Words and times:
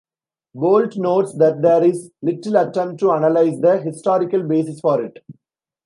Bolt 0.55 0.97
notes 0.97 1.35
that 1.35 1.61
there 1.61 1.83
is 1.83 2.09
little 2.23 2.55
attempt 2.55 2.99
to 3.01 3.11
analyse 3.11 3.59
the 3.61 3.77
historical 3.79 4.41
basis 4.41 4.79
for 4.79 4.99
it. 5.03 5.19